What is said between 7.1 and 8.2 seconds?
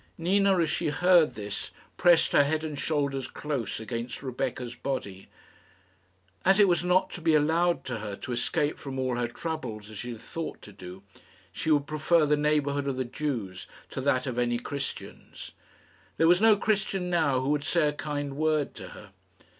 to be allowed to her